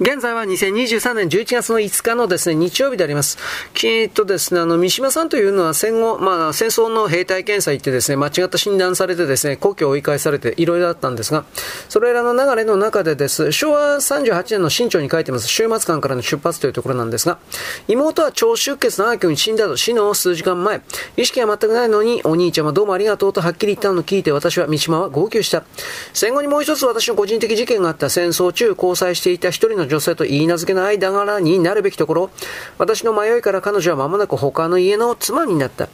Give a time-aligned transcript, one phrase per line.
[0.00, 3.36] 現在は2023年11月の5日のですね、日曜日であります。
[3.74, 11.44] きっとですね、あの、三島さんというのは戦後、まあ、戦争の兵隊検査行ってですね、間違った診断されてですね、故郷を追い返されていろいろあったんですが、
[11.88, 17.38] それらの流れの中でです、昭和38年の新潮に書いてます、終末館からの出発というところなんですが、
[17.88, 20.80] 妹は腸出血の悪夢に死んだと死の数時間前、
[21.16, 25.64] 意識は全くないのに、お兄ちゃんはどうもありがとうとはっきり言ったのを聞いて、私は三島は号泣した。
[26.12, 32.30] 戦後にもう一つ私の個人的事件があった戦争中交際していた一人の女性と言い名付けの間柄になるべきところ、
[32.78, 35.88] 私の迷いから彼女は間もなく他の家の妻になった。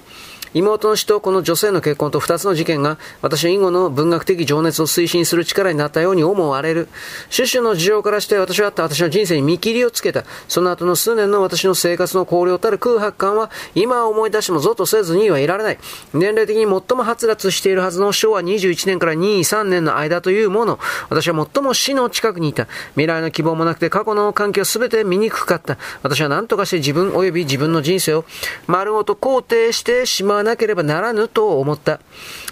[0.54, 6.88] 妹の死とこの女性の結婚と二つの事件が私の以後の文学的情熱を推進する力になったように思われる。
[7.34, 10.24] 種々の事情からして私はあった私の人生に見切りをつけた。
[10.46, 15.78] その後の数年の私の生活の荒涼たる空白感は今思い出してもぞっとせずにはいられない。
[16.12, 20.78] 年齢的に最も発達しているはずの昭和21年から23年の間というもの。
[21.08, 22.68] 私は最も死の近くにいた。
[22.92, 25.78] 未来の希望もなくて過去の環境すべて見にくかった。
[26.02, 28.24] 私は何とかして自分及び自分の人生を
[28.68, 32.00] 丸ごと肯定してしまうなければならぬと思った。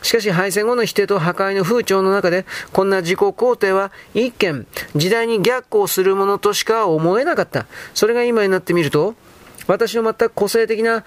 [0.02, 7.66] しかし敗戦後の否定と破壊の風潮の中で、こんな自己肯定は一見、時代に逆行するものとしか思えなかった。
[7.94, 9.14] それが今になってみると、
[9.66, 11.04] 私の全く個性的な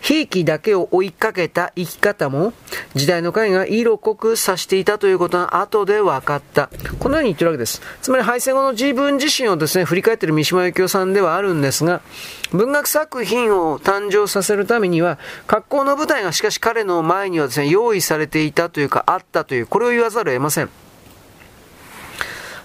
[0.00, 2.52] 兵器だけを追いかけた生き方も、
[2.94, 6.68] 時代の会が色濃く指していたということが後で分かった。
[6.98, 7.80] このように言ってるわけです。
[8.02, 12.02] つまり敗戦後の自分自身をですね、振り返っている三島由紀夫さんではあるんですが、
[12.52, 20.68] 文学作品を誕生させるためには、格好の舞台がしかし彼の前にはですね、用意されていたというか、あったという、これを言わざるを得ません。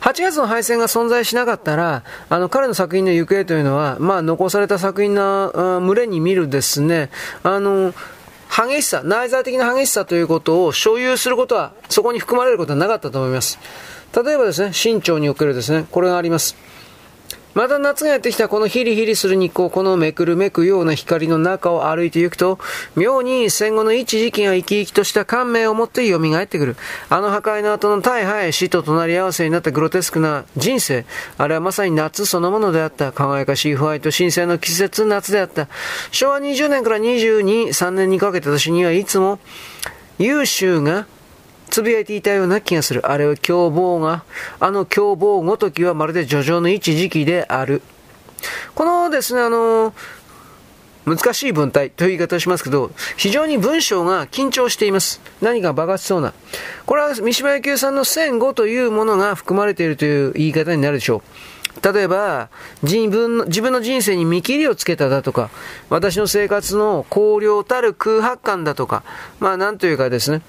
[0.02, 7.09] 8月の敗戦が存在しなかったら、あの、彼の作品の行方というのは、まあ、残された作品の群れに見るですね、
[7.44, 7.94] あの、
[8.50, 13.59] 激しさ、内在的な激しさということを所有することは、そこに含まれることはなかったと思います。
[14.16, 16.56] 例えばですね、身長におけるですね、これがあります。
[17.58, 22.59] また夏がやってきたこのヒリヒリする日光、このめくるめくような光の中を歩いて行くと、
[22.95, 26.75] 妙に戦後の一時期が生き生きとした感銘を持って蘇ってくる。
[27.09, 31.07] あの破壊の後の大敗死と隣り合わせになったグロテスクな人生。
[31.40, 33.12] あれはまさに夏そのものであった。
[33.12, 35.67] 輝かしいホワイト新鮮の季節夏であった。
[36.12, 39.40] 昭和20年から22、3年にかけて私にはいつも、
[40.19, 41.07] 優秀が
[41.69, 43.09] つぶやいていたような気がする。
[43.09, 44.23] あれは凶暴が、
[44.59, 47.81] あの凶暴ごときはまるで叙情の一時期である。
[48.75, 49.94] このですね、あの、
[51.05, 55.22] 難しい文体という言い方をしますけど、非常に文章が緊張しています。
[55.41, 56.33] 何か爆発しそうな。
[56.85, 61.94] これは三島由紀夫さんの戦後というものが含まれているという言い方になるでしょう。
[61.94, 62.49] 例えば、
[62.84, 65.49] 自分の自分の人生に見切りをつけただとか、
[65.89, 69.03] 私の生活の荒涼たる空白感だとか、
[69.39, 70.41] まあなんというかですね、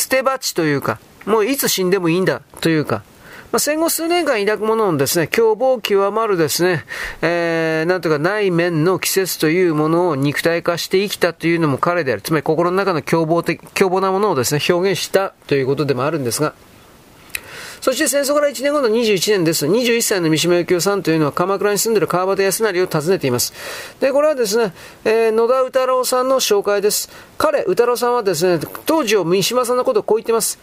[0.00, 3.02] 捨て鉢というか、もういつ死んでもいいんだというか、
[3.52, 6.84] まあ、戦後数年間抱くもののですね、凶暴極まるですね、
[7.20, 12.22] えー、なんとか内面の季節というものを肉体化して生きたというのも彼である。
[12.22, 16.54] つまり心の中の凶暴的、凶暴なものをですね、表現したということでもあるんですが、
[17.80, 19.66] そして戦争から1年後の21年です。
[19.66, 23.54] 21歳の三島由紀夫さんというのは鎌倉に住んでいる川端康成を訪ねています。
[24.00, 24.74] で、これはですね、
[25.04, 27.08] えー、野田宇太郎さんの紹介です。
[27.38, 30.58] 彼、宇太郎さんはですね、当時を三島さんのことをこう言っています。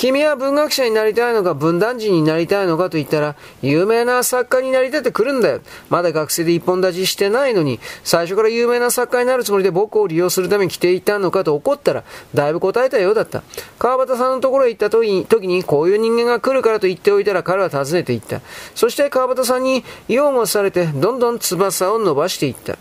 [0.00, 5.60] 君は文学者になりたいのか文壇人になりたいのかと言ったら、有名な作家になりたって来るんだよ。
[5.90, 13.42] まだ学生で一本立ちしてないのに、最初から有名な作家になるつもりで僕を利用するために来ていたのかと怒ったら、だいぶ答えたようだった。
[13.78, 18.40] 川端さんのところへ行った時に、時にこういう人間が来るからと言っておいたら彼は訪ねていった。
[18.74, 22.78] そして川端さんに擁護されて、どんどん翼を伸ばしていった。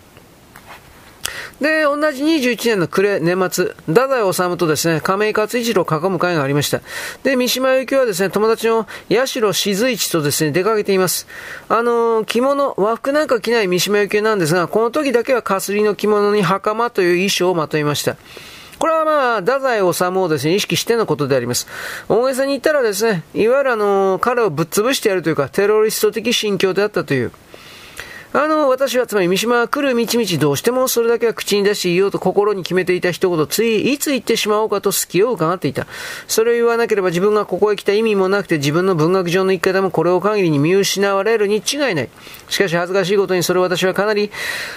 [1.61, 6.81] で、同じ21年の暮れ、年末、太宰治とですね、亀井勝一郎を囲む会がありました。
[7.23, 11.27] で、三島由紀夫はですね、友達の八代静一とですね、出かけています。
[11.67, 18.15] あのー、着物、和服なんか着ない三島由紀夫なんですが、この時だけはかすりの着物に袴という衣装をまといました。
[18.79, 21.67] これはまあ、太宰治をですね、意識してのことであります。
[22.07, 27.31] 大げさに言ったらですね、いわゆるあのー、彼をぶっ潰してやるというか、テロリスト的心境であったという。
[28.31, 35.87] あの、私はつまり三島は来る道々どうしてもそれだけは口に出して言おうと心に決めていた一言、ついいつ言ってしまおうかと隙を伺っていた。
[36.27, 42.09] それを言わなければ自分がここへ来た意味もなくて自分の文学上の生き方もこれを限りに見失われるに違いない。
[42.49, 44.29] しかし恥ずかしいことにそれを私はかなり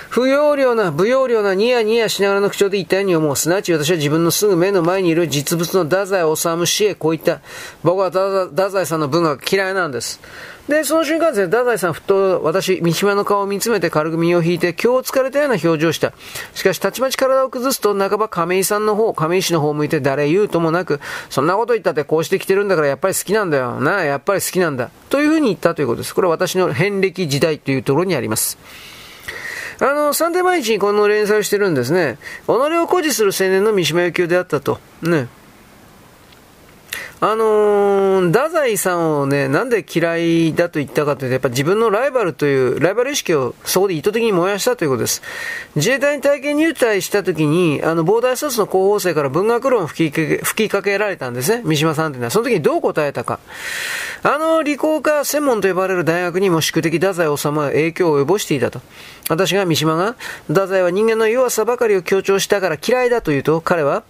[0.08, 3.36] 不要領な、不要領なニヤニヤしながらの口調で言ったように思う。
[3.36, 7.42] すなわち私は自分のすぐ目の前にいる実物の太宰治氏へこう言った。
[7.82, 10.20] 僕は太宰さんの文学嫌いなんです。
[10.68, 16.12] で、その瞬間ですね、太宰さんふっと私、三島の顔を見つめて軽く身を引いて、今日疲れたような表情をした。
[16.54, 21.00] しかし、たちまち体を崩すと、半ば亀井さんの方、亀井氏の方を向いて誰言うともなく、
[21.30, 23.80] そんなこと言ったってこうしてきてるんだからやっぱり好きなんだよ。
[23.80, 24.90] なあ、やっぱり好きなんだ。
[25.10, 26.14] というふうに言ったということです。
[26.14, 28.56] これは私の遍歴時代というところにあります。
[29.80, 32.18] あの、サンデー毎日にこの連載をしてるんですね。
[32.46, 32.56] 己を
[32.86, 34.78] 誇示する青年の三島由紀夫であったと。
[35.02, 35.26] ね。
[37.24, 45.22] あのー、太宰さんをね、なんで嫌いだと言ったかというと、やっぱ自分のライバルという、ライバル意識をそこで意図的に燃やしたということです。
[45.76, 52.32] 自衛隊に体験入隊した時に、あの、膨大卒の候補生から文学論を吹き吹きかけられたんですね、三島さんというのは。
[52.32, 53.38] その時にどう答えたか。
[54.24, 58.80] あの、理工科専門と呼ばれる大学にも宿敵太宰治は影響を及ぼしていたと。
[59.28, 60.14] 私が三島が、
[60.46, 64.04] 太宰は人間の弱さばかりを強調したから嫌いだと言うと、彼は、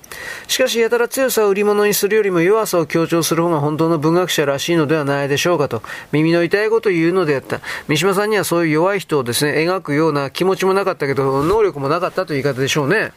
[0.49, 5.83] しかしやたら強さを売り物にするよりも弱さを強調する方が本当の文学者らしいのではないでしょうかと、
[6.13, 7.61] 耳の痛いことを言うのであった。
[7.89, 13.13] 三島さんにはそういう弱い人をですね、描くような気持ちもなかったけど、能力もなかったという言い方でしょうね。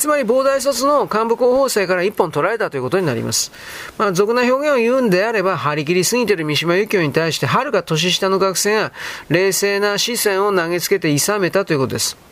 [0.00, 3.52] つまり、膨大卒の幹部候補生から一本取られたということになります。
[3.98, 8.92] まあ、俗な表現を言うんであれば、張り切りすぎている三島由紀夫に対して、はるか年下の学生が
[9.28, 12.29] 冷静な視線を投げつけて諌めたということです。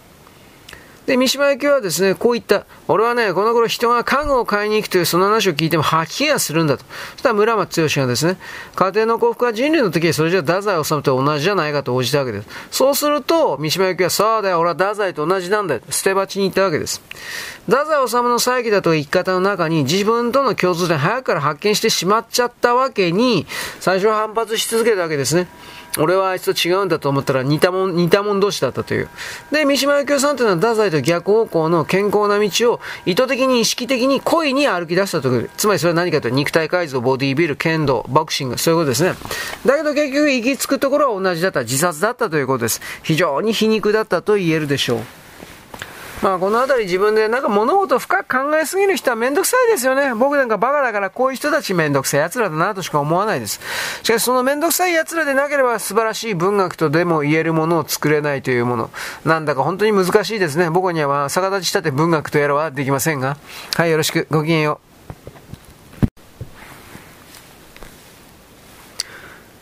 [1.09, 2.67] で、三島由紀夫はですね、こう言った。
[2.87, 6.85] 俺はね、この頃人が家具を買いに行くというその話を聞いても吐き気がするんだと。
[7.13, 8.37] そしたら村松剛がですね、
[8.75, 12.49] 家庭の幸福は人類の時それじゃ太宰治と同じじゃないかと応じたわけです。
[12.71, 15.81] そうすると、三島由紀夫は、そうだよ、俺は太宰と同じなんだよ。
[15.89, 17.01] 捨て鉢に行ったわけです。
[17.65, 23.47] 太宰治の再起だという生き方の中に自分との共通点早くから発見してしまっちゃったわけに、
[23.81, 25.49] 最初は反発し続けたわけですね。
[25.97, 29.09] 俺はあいつと違うんだと思ったら似たもん、似たもん同士だったという。
[29.51, 35.51] で、三島由紀夫さんというのは太宰と逆方向の健康な道を意図的に意識的に故意に歩き出したという。
[35.57, 39.15] つまりそれは何かというと肉体改造、ボディービル、剣道、ボクシング、そういうことですね。
[39.65, 41.61] だけど結局行き着くところは同じだった。
[41.61, 42.81] 自殺だったということです。
[43.03, 45.28] 非常に皮肉だったと言えるでしょう。
[46.23, 50.15] まあこの辺り自分でなんか物事深く考えすぎる人はめんどくさいですよね。
[50.15, 53.61] 僕なんかバカだからこういう人たちめんどくさい奴らだなとしか思わないです。
[54.03, 58.91] しかしそのめんどくさい奴らでなければ素晴らしい文学とでも言えるものを作れないというもの。
[59.25, 60.71] なんだか本当に難しいですね。
[60.71, 63.37] 僕には逆立ちしたて文学とやらはできませんが。
[63.77, 64.27] はい、よろしく。
[64.31, 64.98] ごきげんよう。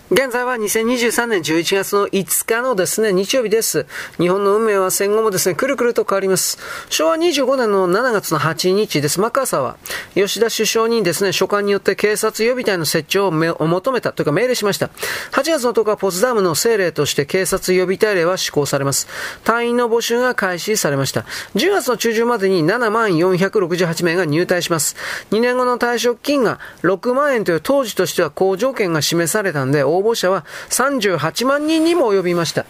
[0.08, 3.86] 現在は2023年11月の5日のですね、日曜日です。
[4.18, 6.60] 日本の運命は戦後もですね、くるくると変わります。
[6.90, 9.18] 昭和25年の7月の8日です。
[9.20, 9.78] マッカーサーは、
[10.14, 14.90] 吉田首相にですね、書簡によって警察予備隊の設置を求めたというか命令しました。
[15.32, 19.08] 8月の10日、ポツダムの政令として警察予備隊令は施行されます。
[19.42, 21.22] 隊員の募集が開始されました。
[21.56, 24.94] 10月の中旬までに7万468名が入隊します。
[25.32, 32.66] 2年後の退職金が6万円という当時としては好条件が示されたんで、応募者は38万人にも及びました。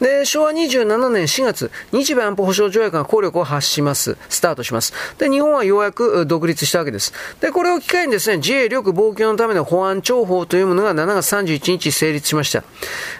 [0.00, 4.16] で、昭和27年4月、日米安保保障条約が効力を発します。
[4.28, 4.92] スタートします。
[5.18, 7.12] で、日本はようやく独立したわけです。
[7.40, 12.64] で、これを機会にですね、自衛力防御のための保安庁法というものが7月31日成立しました。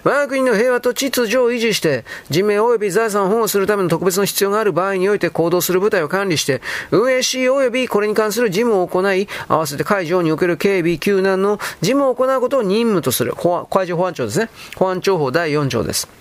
[0.04, 13.34] 我が国の平和と秩序を維持して、人命及び財産を保護するための特別の必要がある場合において行動する部隊を管理して、運営し及びこれに関する事務を行い、合わせて海上における警備、救難の事務を行うことを任務とする。
[13.70, 14.48] 海上保安庁ですね。
[14.76, 16.17] 保安庁法第4条です。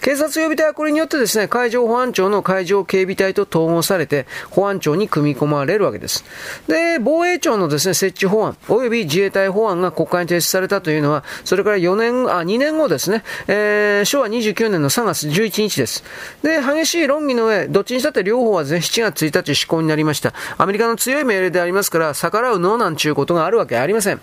[0.00, 6.24] 警察予備隊はこれによってですね、海上保安庁の海上警備隊と統合されて、保安庁に組み込まれるわけです。
[6.68, 16.04] で、防衛庁のですね、設置法案、及び自衛隊法案が国会に提出されたというのは、それから4年、あ、2年後ですね、えー、昭和29年の3月11日です。
[16.42, 20.32] で、激しい論議の上、どっちにしたって両方はですね、7月1日施行になりました。
[20.56, 24.20] アメリカの強い命令でありますから、逆らうノーなんちゅうことがあるわけありません。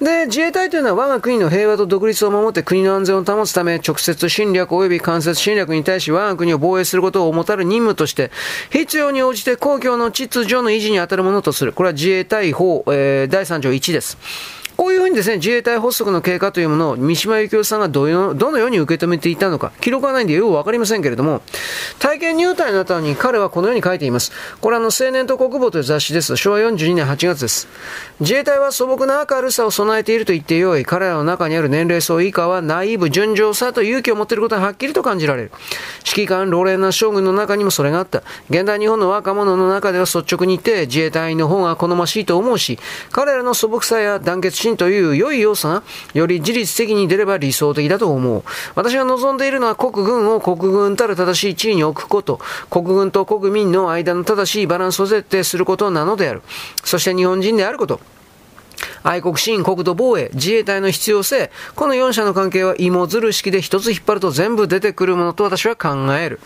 [0.00, 8.30] で、自衛隊というのは我が国の平和と独立を守って国の安全を保つため、直接侵略及び間接侵略に対し我が国を防衛することをもたる任務として、
[8.70, 11.72] 必要に応じて公共の秩序の維持に当たるものとする。
[11.72, 14.16] これは自衛隊法、えー、第3条1です。
[14.76, 21.42] こういうふうにですね、自衛隊発足の経過というものを三島由紀夫さんがどどのように受け止めていたのか、記録はないんでよくわかりませんけれども、
[21.98, 24.32] 体験入隊の後に彼はこのように書いています。
[24.60, 26.36] これはあの、青年と国防という雑誌です。
[26.36, 27.68] 昭和42年8月です。
[28.20, 30.84] 自衛隊は素朴な明るさを備えていると言ってよい。
[30.84, 35.52] 彼らの中にある年齢層以下はナイーブ、純情さと勇気を持っていることがはっきりと感じられる。
[36.04, 38.22] 指揮官、老練な将軍の中にもそれがあった。
[38.50, 42.78] 現代日本の若者の中では率直に言って自衛隊の方が好ましいと思うし、
[43.12, 45.82] 彼らの素朴さや団結心という良い要素が
[46.14, 48.42] より自律的に出れば理想的だと思う。
[48.74, 52.40] 私が望んでいるのは国軍を国軍たる正しい地位に置くこと、
[52.70, 56.42] 国軍と国民の間の正しいバランスを設定することなのである。
[56.82, 58.00] そして日本人であること。
[59.02, 66.40] 愛国心、国土防衛、自衛隊の必要性、この4者の関係は芋づる式で一つ引っ張ると全部出てくるものと私は考える。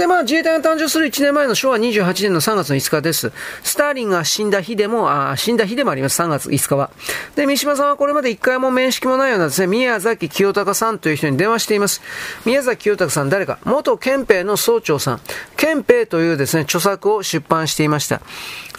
[0.00, 3.32] で、まあ、自衛隊が誕生する1年前の昭和28年の3月の5日です。
[3.62, 6.90] スターリンが死んだ日でも、あ死んだ日でもあります、3月5日は。
[7.36, 12.00] で、三島さんはこれまで1回も面識もないようなですね、宮崎清隆さんという人に電話しています。
[12.46, 15.20] 宮崎清隆さん誰か元憲兵の総長さん。
[15.58, 18.22] 憲兵というですね、著作を出版していました。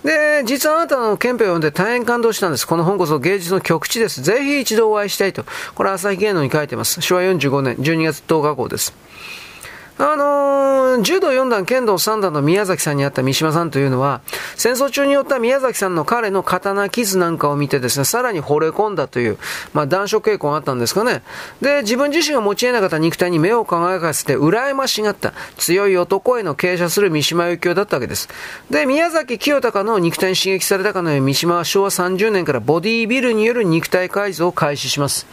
[0.03, 2.65] で、実はあなたの憲兵を読んで大変感動したんです。
[2.65, 4.23] この本こそ芸術の極致です。
[4.23, 5.45] ぜひ一度お会いしたいと。
[5.75, 6.99] これ朝日芸能に書いてます。
[6.99, 9.10] 昭和45年12月10日号です。
[10.03, 14.21] あのー、柔道4段、剣道3段の宮崎さんに会った三島さんというのは、
[14.55, 19.37] 戦争中によった宮崎さんの彼の刀傷なんかを見てですね、さらに惚れ込んだという、
[19.73, 21.21] まあ、男色傾向があったんですかね。
[21.61, 28.27] で、自分自身が持ち得なかった肉体に目を輝かせて、羨ましがった、強い男への傾斜する三島由紀夫だったわけです。
[28.71, 35.27] で、宮崎清隆の肉体に刺激されたかのように三島は昭和30年からボディービルによる肉体改造を開始します。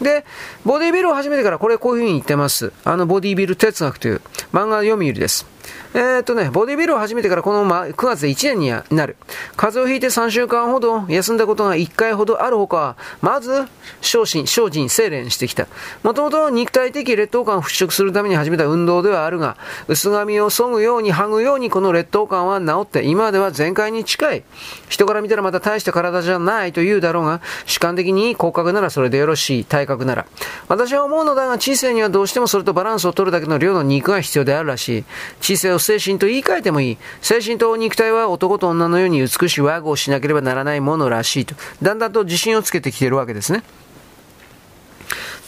[0.00, 0.24] で、
[0.64, 2.72] ボディービルを始めてからこれこういうふうに言ってます。
[2.84, 4.20] あのボディービル哲学という
[4.52, 5.57] 漫画読み売りです。
[5.94, 8.58] えー、っとね、ボディビルを始めてからこの、ま、9月で1年
[8.90, 9.16] になる。
[9.56, 13.66] 風邪をひいて3週間ほど休んだことが1回ほどあるほか、まず、
[14.02, 15.66] 精進、精進、精錬してきた。
[16.02, 19.56] もともと肉体的劣等感を払拭するために始めた運動ではあるが、
[19.88, 24.44] 薄髪を削ぐように剥ぐようにこの劣等感は治って、今では全開に近い。
[24.88, 30.26] 人から見たらまた大した体じゃないと言うだろうが、主観的に骨格ならそれでよろしい、体格なら。
[30.68, 35.04] 私は思うのだが、知性にはどうしてもそれとバランスを取るだけの量の肉が必要であるらしい。
[35.40, 36.98] 知性を精神と言い換えてもいい。
[37.20, 41.54] 精神と肉体は男と女のように美しい和合しなければならないものらしいと。
[41.82, 43.62] だんだんと自信をつけてきてるわけですね。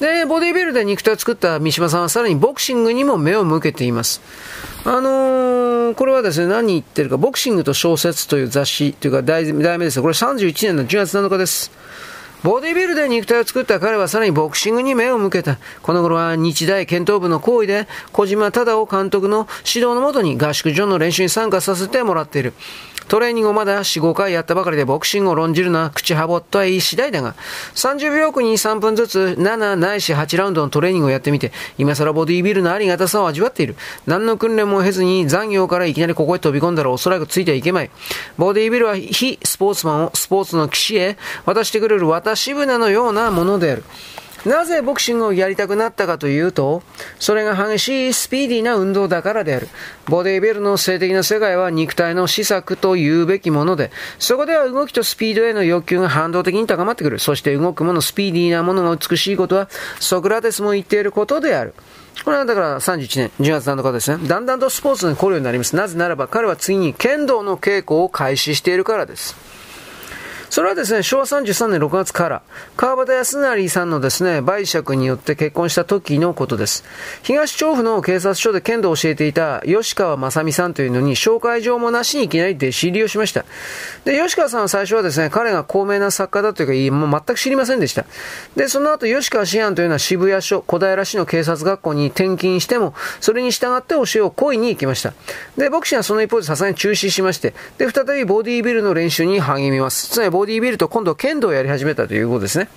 [0.01, 4.23] で、ボディービルで肉体を作った三島さんはさらにボクシングにも目を向けています。
[4.85, 11.71] あのー、これはですね、何言ってるか、ボクシングと小説という雑誌というか題名ですこれ31年の10月7日です。
[12.43, 15.59] ボディビルで肉体を作った彼はさらにボクシングに目を向けた。
[15.83, 22.55] この頃は日大剣闘部の行為で小島忠夫監督の指導のもとに合宿所の練習に参加させてもらっている。
[23.09, 27.35] トレーニングをまだ4、5回やったばかりでボクシングを論じるのは口はぼっとはいい次第だが、
[27.75, 33.75] 30秒区に3分ずつ7ないし8ラウンドのトレーニングをやってみて、今更ボディビルのありがたさを味わっている。
[34.07, 37.91] 何の訓練も経ずに残業からいきなりここへ飛び込んだらおそらくついてはいけまい。
[38.39, 41.17] ボディビルは非スポーツマンをスポーツの騎士へ
[41.47, 43.85] 渡してくれる渡し船のようなものである。
[44.47, 46.83] なぜボクシングをやりたくなったかというと、
[47.19, 49.69] それが激しいスピーディーな運動だからである。
[50.07, 57.19] ボディービルの性的な世界は肉体の施策と言うべきもので、そこでは動きとスピードへの欲求が反動的に高まってくる。
[57.19, 59.69] そして動くもの、スピーディーなものが美しいことは、
[59.99, 61.75] ソクラテスも言っていることである。
[62.25, 64.27] これはだから31年、10月7日ですね。
[64.27, 65.77] だんだんとスポーツに来るようになります。
[65.77, 69.60] なぜならば彼は次に剣道の稽古を開始しているからです。
[70.51, 72.43] それはですね、昭和33年6月から、
[72.77, 76.83] 川端康成さんのですね、売借によって結婚した時のことです。
[77.23, 83.45] 東調布の警察署で剣道を教えていた吉川正美さんというのに、紹介状もなしにいきなり弟子入りをしました。
[84.05, 88.05] で、吉川さんは最初はですね、彼が高名な作家だというか、もう全く知りませんでした。
[88.57, 95.15] で、その後、吉川志安というのは渋谷署、小平市の警察学校に転勤しても、それに従って教えを恋に行きました。
[95.57, 100.09] で、ボクシングはその一方でさすがに中止しまして、で、再びボディービルの練習に励みます。
[100.11, 102.69] つまりボディービルと今度剣道をやり始めたということですね。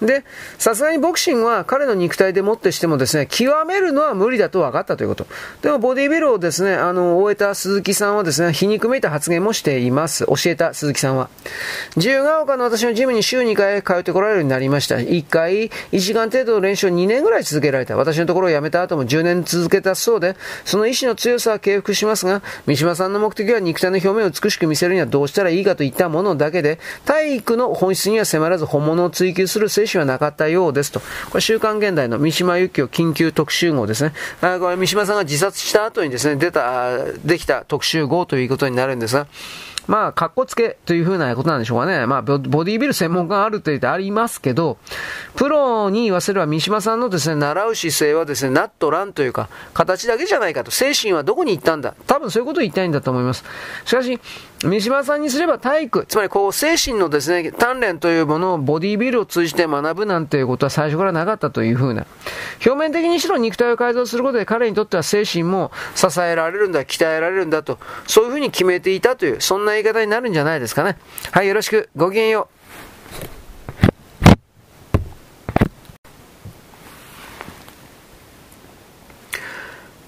[0.00, 0.24] で、
[0.58, 5.26] さすがにボクシングは彼の肉体でもってしてもですね、極めるのは無理だと分かったということ。
[5.62, 10.26] でもボディービルをですね、あの、終えた鈴木さんはですね、皮肉めいた発言もしています。
[10.26, 11.28] 教えた鈴木さんは。
[11.96, 14.96] 自由が丘の私のジムに週2回通ってこられるようになりました。
[14.96, 17.96] 1回、1時間程度の練習を2年ぐらい続けられた。
[17.96, 31.00] 私のところを辞めた後も10年続けたそうで、その意志の強さは敬服しますが、三島さんの目的は肉体の表面を美しく見せるにはどうしたらいいかといったものだけで、体育の本質には迫らず本物を追求する精神はなかったようですと。
[31.30, 34.12] これ週刊現代の三島由紀夫緊急特集号ですね。
[34.40, 39.26] あこれ三島さんが自殺した後にですね、出た、できた特集号ということになるんですが、
[39.86, 42.06] まあ、格好つけというふうなことなんでしょうかね。
[42.06, 44.78] まあ、ボディービル専門家があると言ってありますけど、
[45.36, 50.70] プロに言わせれば三島さんのですね、習う姿勢はですね、ナットランというか、形だけじゃないかと。
[50.70, 53.44] 精神はどこに行ったんだ多分そういうことを言いたいんだと思います。
[53.84, 54.18] しかし、
[54.64, 62.06] 三島さんにすれば体育、つまりこう、精神のですね、鍛錬というものをボディービルを通じて学ぶなんていうことは最初からなかったというふうな。
[62.64, 70.96] 表面的にしろ肉体を改造することで彼にとっては精神も支えられるんだ、鍛えられるんだと、そういうふうに決めていたという、そんな言い方になるんじゃないですかね。
[71.32, 71.90] はい、よろしく。
[71.94, 72.55] ごきげんよう。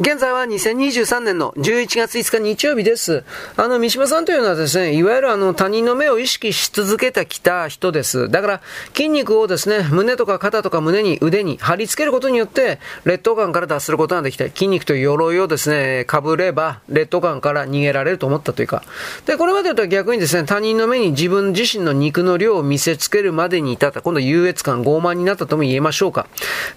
[0.01, 3.25] 現在は2023年の11月5日日曜日です。
[3.57, 8.29] あの、三島さんというのはですね、いわゆるあの、他人の目を意識し続けてきた人です。
[8.29, 8.61] だから、
[8.95, 14.45] 筋肉をですね、胸とか肩とか胸に、腕に貼り付けることによって、劣等感から脱することができた。
[14.45, 18.85] 筋肉と鎧をですね、被れば、劣等感から逃げられると思ったというか。
[19.27, 24.01] で、これまでとは逆にですね、他人の目に自分自身の肉の量を見せつけるまでに至った。
[24.01, 26.29] 今度優越感、傲慢になったとも言えましょうか。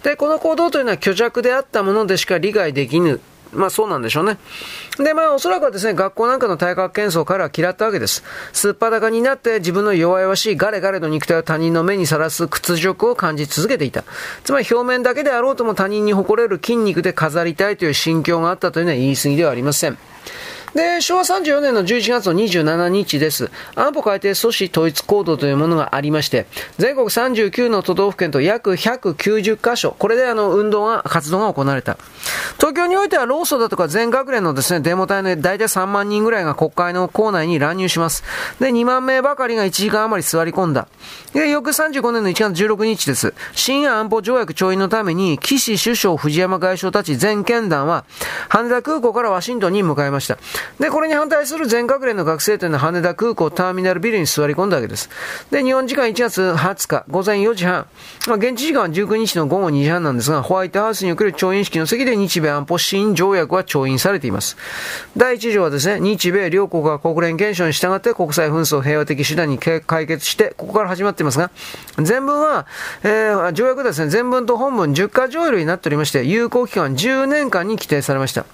[0.02, 3.11] で、この行動というのは虚弱であったものでしか理解できぬ。
[3.54, 4.38] まあそうなんでしょうね。
[4.98, 8.24] で、まあおそらくはですね、学校なんかの体格検争から嫌ったわけです。
[8.54, 14.04] すっぱだかになって自分の弱々しいガレガレの肉体を他人の目にさらす屈辱を感じ続けていた。
[14.44, 19.98] つまり表面だけであろうとも他人に誇れる筋肉で飾りたいという心境があったというのは言い過ぎではありません。
[20.74, 23.52] で、昭和34年の11月の27日です。
[23.76, 26.46] 安保改定阻止統一行動というものがありまして、
[26.78, 31.98] 全国39の都道府県と約190カ所、これであの、運動が、活動が行われた。
[32.58, 38.24] 東京においては労組だとか全学連のですね、デモ隊の大体3万人ぐらいが国会の構内に乱入します。
[38.60, 40.88] で、2万名ばかりが1時間余り座り込んだ。
[41.34, 43.34] で、翌35年の1月16日です。
[43.54, 48.06] 新安保条約調印のために、岸首相、藤山外相たち全県団は、
[48.48, 50.38] 羽田空港からワシントンに向かいました。
[50.80, 55.10] で、これに反対する全学連の学生というのは羽田空港ターミナルビルに座り込んだわけです。
[55.52, 57.86] で、日本時間1月20日午前4時半、
[58.28, 64.58] まあ、現地時間は19日の午後2時半なんですが、ホワイトハウスにおける調印式の席で日米安保新条約は調印されています。
[65.18, 71.52] 第1条はですね、日米両国が国連憲章に従って国際紛争を平和的手段に解決して、ここから始まっていますが、
[71.98, 72.66] 全文は、
[73.04, 78.46] えー、条約ですね、全文と本文10か条類になっておりまして、有効期間10年間に規定されました。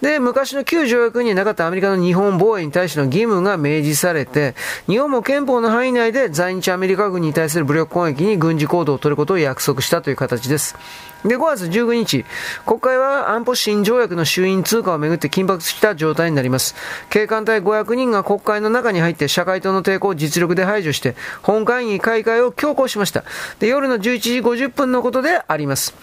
[0.00, 4.54] で、昔の旧条約になかったアメリカの日本防衛に対しての義務が明示されて、
[4.86, 10.76] 日本も憲法の範囲内で在日アメリカ軍に対する武力攻撃に軍事行動を取ることを約束したという形です。
[11.24, 12.24] で、5月19日、
[12.64, 16.74] 国会は安保新条約の衆院通過をめぐって緊迫した状態になります。
[17.10, 23.24] 警官隊500人が国会の中に入って社会党の抵抗を実力で排除して、本会議開会を強行しました。
[23.58, 25.94] で、夜の11時50分のことであります。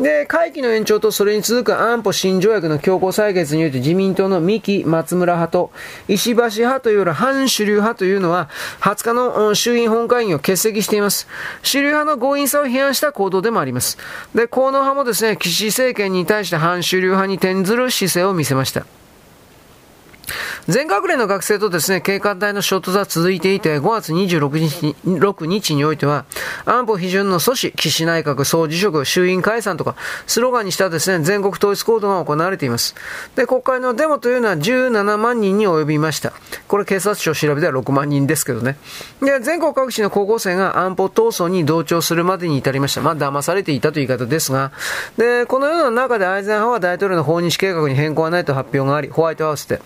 [0.00, 5.72] で、会期の延長とそれに続く安保新条約の強行採決において自民党の三木松村派と
[6.08, 8.48] 石橋派というような反主流派というのは
[8.80, 11.28] 20日の衆院本会議を欠席しています。
[11.62, 13.98] 主流派の強引さを批判した行動でもあります。
[14.34, 18.86] で、河野派もですね、岸政権に対して反主流派に転ずる姿勢を見せました。
[20.68, 26.24] 全学連の学生とですね、警官隊の衝突は続いていて、5月26日に ,6 日においては、
[26.64, 29.96] 安保批准の阻止、岸内閣総辞職、衆院解散とか、
[30.26, 32.94] スローガンにしたですね、全国統一行動が行われています。
[33.36, 36.32] で、国会のデモというのは17万人に及びました。
[36.68, 38.76] これ警察庁調べでは6万人ですけどね。
[39.22, 43.00] で、全国各地の高校生が安保闘争に同調するまでに至りました。
[43.00, 44.72] まあ、騙されていたという言い方ですが、
[45.16, 49.80] で、このような中でアイゼンハワー大統領の訪日計画に変更はないと発表があり、ホワイトハウスで。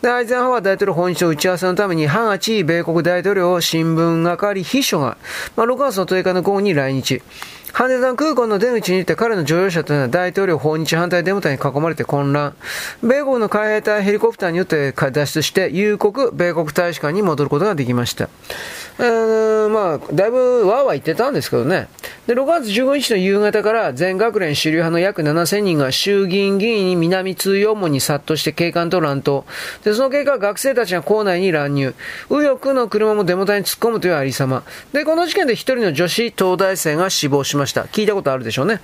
[0.00, 5.16] で、イゼンハワー大統領本日の打ち合わせのために、ハガチ米国大統領新聞係秘書が、
[5.56, 7.22] まあ、6月の10日の午後に来日。
[7.72, 12.54] 羽田空港の出口に行って彼の乗用車というのは大統領訪日反対デモ隊に囲まれて混乱。
[13.02, 18.28] 米国の海兵隊ヘリコプターによって脱出して、有国米国大使館に戻ることができました。
[18.98, 21.88] えー、まあ、だいぶわーわー言ってたんですけどね。
[22.26, 29.44] で、6月15日の夕方から全学連主流派の約7000人が衆議院議員に南通用門に殺到して警官と乱闘。
[29.82, 31.94] で、その結果学生たちが校内に乱入。
[32.30, 34.62] 右翼の車もデモ隊に突っ込むというありさま。
[34.92, 37.84] で、この事件で一人の女子東大生が死亡しました。
[37.84, 38.80] 聞いたことあるでしょうね。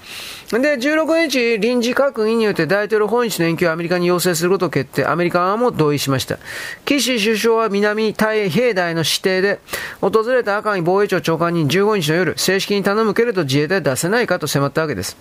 [0.50, 5.06] で、16日、臨時閣議によって大統領本日の延期をアメリカに要請することを決定。
[5.06, 6.38] アメリカ側も同意しました。
[6.86, 9.60] 岸首相は南太平大の指定で、
[10.00, 15.16] 訪れた赤木防衛庁長官に15日の夜、正式に頼むけれど自衛隊出せないかと迫ったわけです。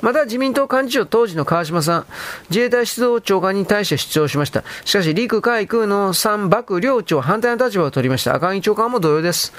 [0.00, 2.06] また自民党幹事長当時の川島さん、
[2.50, 4.64] 自衛隊出動長官に対して主張しました。
[4.84, 8.34] しかし陸海空の三幕両長反対の立場を取りました。
[8.34, 9.52] 赤木長官も同様です。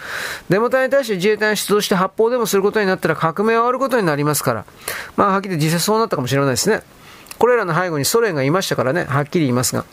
[0.50, 4.66] デモ隊に対して自衛隊に出動して発砲でもすることになったら革命は終わることになりますから。
[5.16, 6.82] まあはっきり実際そうなったかもしれないですね。
[7.38, 9.86] これらの背後にソ連がいましたからね、はっきり言いますが。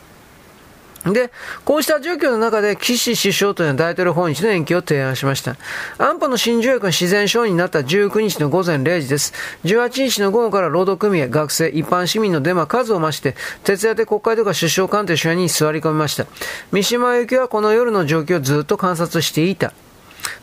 [1.05, 1.31] で、
[1.65, 5.57] こうした状況の中で、岸首相というのは大統領訪日の延期を提案しました。
[5.97, 9.33] 安保の新条約が自然承認になった19日の午前0時です。
[9.65, 13.35] 18日の午後から労働組合、学生、一般市民のデマ数を増して、
[13.65, 16.27] 徹夜で国会とか首相官邸主演に座り込みました。
[16.71, 19.73] 三島由紀はこの夜の状況をずっと観察していた。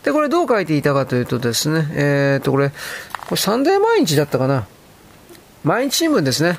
[0.04, 2.76] で、これどう書いていたかというとですね、えー、っと、これ、こ
[3.32, 4.66] れサンデー毎日だったかな。
[5.64, 6.58] 毎日新聞ですね。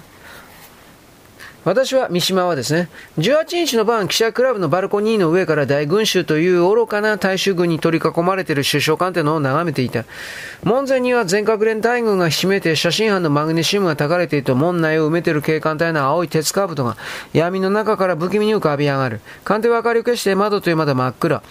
[1.69, 10.07] 私は、三島はですね、18日の晩、記者クラブのバルコニーの上から大群衆という愚かな大衆軍に取り囲まれている首相官邸のを眺めていた。
[10.65, 16.97] 門前には全国連隊軍がひしめて写真班のマグネシウムがたかれていると門内を埋めている警官隊の青い鉄カーブトが
[17.35, 19.21] 闇の中から不気味に浮かび上がる。
[19.45, 21.43] 官邸は明かりを消して窓という窓真っ暗。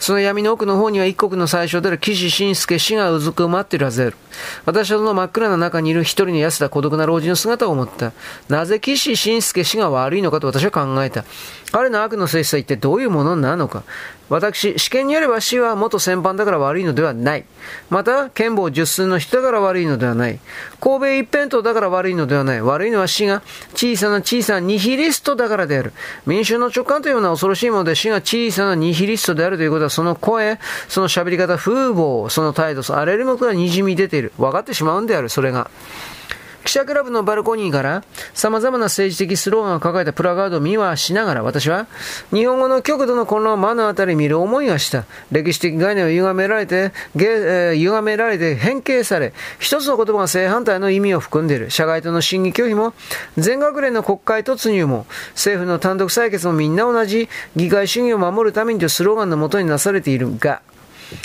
[0.00, 4.16] その闇の奥の方には一国の最初である岸信介氏がうずくまっているはずである。
[4.64, 8.12] 私はその真っ暗な中にいる一人の痩せた孤独な老人の姿を思った。
[8.48, 11.24] なぜ岸信介死が悪いのかと私は考えた。
[11.72, 13.82] 彼の悪の性質は一体どういうものなのか。
[14.28, 17.44] 私、試験によれば死は元戦犯だから悪いのではない。
[17.90, 20.40] また、剣法十数の人だから悪いのではない。
[20.80, 22.60] 神戸一辺倒だから悪いのではない。
[22.60, 23.42] 悪いのは死が
[23.74, 25.92] 小さな小さなニヒリストだからである。
[26.26, 34.32] 民衆の直感というような恐ろしいもので死が小さなニヒリストであるということは、その声、その喋り方、風貌、その態度、あらゆるものがにじみ出ている。
[34.38, 35.70] 分かってしまうんである、それが。
[36.66, 41.86] 記者クラブのバルコニーから様々な政治的スローガンを抱えたプラガードを見はしながら私は
[42.32, 45.04] 日本語の極度の混乱を目の当たり見る思いがした。
[45.30, 51.70] 歴史的概念を歪められて、えー、歪められて変形され、一つの言葉が正反対の意味を含んでいる。
[51.70, 52.94] 社外との審議拒否も、
[53.38, 60.62] 全学連の国会突入も、政府の単独採決もみんな同じ議会主義を守るためにというスローガンのもとになされているが、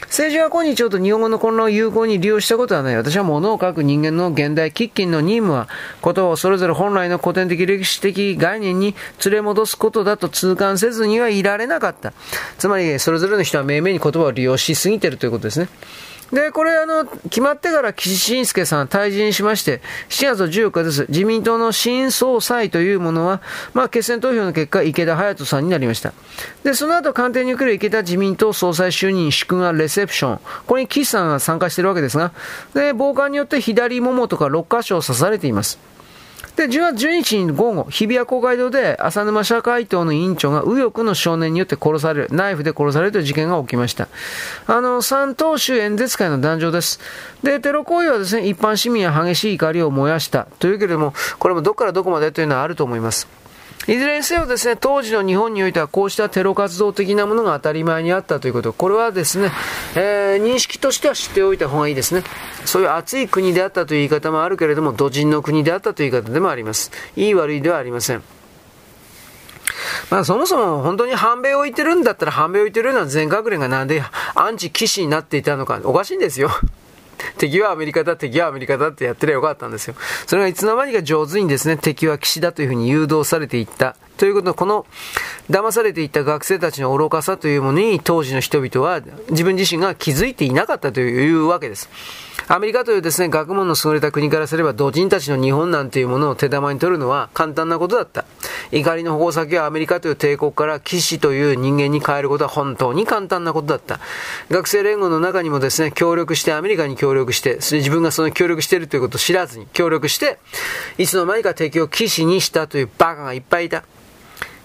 [0.06, 2.96] 政治は今日ょっと日本語の混乱を有効に利用したことはない。
[2.96, 5.67] 私は物を書く人間の現代喫緊の任務は、
[6.04, 12.13] 言葉をそれぞれ本来の古典的歴史的概念に連れ戻すことだと痛感せずにはいられなかった。
[12.60, 15.67] つまり、それぞれの人は命名に言葉を利用しすぎているということですね。
[16.32, 21.06] で、これ、あの、決まってから岸信介さん退陣しまして、7月14日です。
[21.10, 23.41] 自民党の新総裁というものは、
[23.74, 26.13] まあ、決選投票の結果、池田隼人さんになりました。
[26.63, 30.39] で、その後、官邸に来る池田自民党総裁就任祝賀レセプション。
[30.67, 32.32] これに岸さんが参加しているわけですが、
[32.74, 35.80] で、傍観によって左ももとか6箇所を刺されています。
[36.55, 44.09] で、10月12日午後、日比谷公会堂で浅沼社会党の委員長が右翼の少年によって殺される、ナイフで殺されるという事件が起きました。
[44.67, 46.99] あの、三党首演説会の壇上です。
[47.41, 53.40] で、テロ行為はですね、一般市民は激しい怒りを燃やしたというけれども、これもどこからどこまでというのはあると思います。
[53.88, 59.52] いずれにせよですね、当時の日本においてはこうしたテロ活動的なものが当たり前にあったということ、これはですね、
[59.96, 62.24] えー、認識としては知っておいた方がいいですね。
[62.65, 66.91] そういう熱い国であったという言い方もあるけれども、土人の国であったという言い方でもあります。
[67.15, 68.24] いい悪いではありません。
[70.12, 74.04] まあそもそも本当に反米を言ってるんだったら反米を言ってるような全学連がなんで
[74.36, 76.52] アンチ騎士になっていたのかおかしいんですよ。
[77.38, 79.95] 敵はアメリカだ、敵はアメリカだってやってりゃよかったんですよ。
[80.28, 83.95] それがいつの間にか上手にですね、敵は岸だというふうに誘導されていった。
[84.17, 84.86] ということで、この
[85.50, 91.89] 騙されていった学生たちの愚かさというものに当時の人々は自分自身が気づいていなかったというわけです。
[92.47, 98.25] アメリカというですね、学問の優れた国からすれば、土人たちの日本なんていうものを手玉に取るのは簡単なことだった。
[98.71, 103.99] 怒りの矛先はアメリカという帝国から騎士という人間に変えることは本当に簡単なことだった。
[104.49, 110.39] 学生連合の中にもですね、協力して、アメリカに協力して、それ自分がその協力しているということを知らずに協力して、
[110.97, 113.84] いつの間にか敵を騎士にしたというバカがいっぱいいた。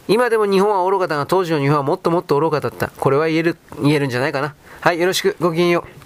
[0.09, 2.93] 今でも日本は愚かだが、当時の日本はもっともっと愚かだった。
[2.97, 4.55] これは言える、言えるんじゃないかな。
[4.81, 6.06] はい、よろしく、ごきげんよう。